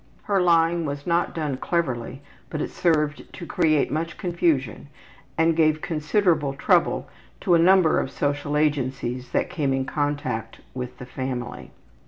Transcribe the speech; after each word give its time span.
Her 0.23 0.41
lying 0.41 0.83
was 0.85 1.05
not 1.05 1.35
done 1.35 1.57
cleverly, 1.57 2.23
but 2.49 2.59
it 2.59 2.71
served 2.71 3.31
to 3.33 3.45
create 3.45 3.91
much 3.91 4.17
confusion 4.17 4.87
and 5.37 5.55
gave 5.55 5.79
considerable 5.79 6.55
trouble 6.55 7.07
to 7.41 7.53
a 7.53 7.59
number 7.59 7.99
of 7.99 8.09
social 8.09 8.57
agencies 8.57 9.29
that 9.29 9.51
came 9.51 9.73
in 9.75 9.85
contact 9.85 10.57
with 10.73 10.97
the 10.97 11.05
family. 11.05 11.69